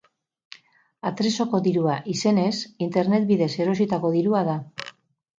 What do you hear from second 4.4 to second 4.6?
da.